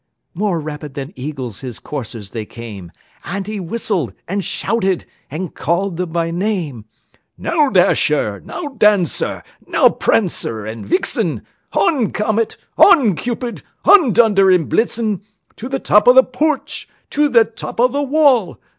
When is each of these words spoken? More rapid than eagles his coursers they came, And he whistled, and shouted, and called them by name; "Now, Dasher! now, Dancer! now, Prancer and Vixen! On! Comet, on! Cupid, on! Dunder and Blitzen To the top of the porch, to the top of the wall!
More 0.33 0.59
rapid 0.59 0.95
than 0.95 1.13
eagles 1.15 1.59
his 1.61 1.77
coursers 1.77 2.31
they 2.31 2.43
came, 2.43 2.91
And 3.23 3.45
he 3.45 3.59
whistled, 3.59 4.13
and 4.27 4.43
shouted, 4.43 5.05
and 5.29 5.53
called 5.53 5.97
them 5.97 6.09
by 6.09 6.31
name; 6.31 6.85
"Now, 7.37 7.69
Dasher! 7.69 8.39
now, 8.43 8.69
Dancer! 8.69 9.43
now, 9.67 9.89
Prancer 9.89 10.65
and 10.65 10.87
Vixen! 10.87 11.43
On! 11.73 12.09
Comet, 12.09 12.57
on! 12.79 13.13
Cupid, 13.15 13.61
on! 13.85 14.11
Dunder 14.11 14.49
and 14.49 14.67
Blitzen 14.67 15.21
To 15.57 15.69
the 15.69 15.77
top 15.77 16.07
of 16.07 16.15
the 16.15 16.23
porch, 16.23 16.89
to 17.11 17.29
the 17.29 17.45
top 17.45 17.79
of 17.79 17.91
the 17.91 18.01
wall! 18.01 18.59